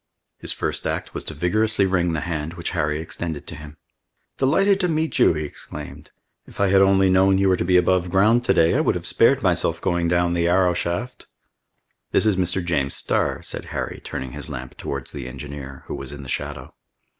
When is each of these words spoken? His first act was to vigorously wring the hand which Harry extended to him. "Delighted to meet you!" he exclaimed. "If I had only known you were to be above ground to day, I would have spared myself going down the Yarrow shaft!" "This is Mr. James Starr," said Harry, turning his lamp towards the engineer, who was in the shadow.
His 0.39 0.51
first 0.51 0.87
act 0.87 1.13
was 1.13 1.23
to 1.25 1.35
vigorously 1.35 1.85
wring 1.85 2.13
the 2.13 2.21
hand 2.21 2.55
which 2.55 2.71
Harry 2.71 2.99
extended 2.99 3.45
to 3.45 3.53
him. 3.55 3.77
"Delighted 4.39 4.79
to 4.79 4.87
meet 4.87 5.19
you!" 5.19 5.35
he 5.35 5.43
exclaimed. 5.43 6.09
"If 6.47 6.59
I 6.59 6.69
had 6.69 6.81
only 6.81 7.07
known 7.11 7.37
you 7.37 7.49
were 7.49 7.57
to 7.57 7.63
be 7.63 7.77
above 7.77 8.09
ground 8.09 8.43
to 8.45 8.53
day, 8.55 8.73
I 8.73 8.79
would 8.79 8.95
have 8.95 9.05
spared 9.05 9.43
myself 9.43 9.79
going 9.79 10.07
down 10.07 10.33
the 10.33 10.45
Yarrow 10.45 10.73
shaft!" 10.73 11.27
"This 12.09 12.25
is 12.25 12.35
Mr. 12.35 12.65
James 12.65 12.95
Starr," 12.95 13.43
said 13.43 13.65
Harry, 13.65 14.01
turning 14.03 14.31
his 14.31 14.49
lamp 14.49 14.75
towards 14.75 15.11
the 15.11 15.27
engineer, 15.27 15.83
who 15.85 15.93
was 15.93 16.11
in 16.11 16.23
the 16.23 16.29
shadow. 16.29 16.73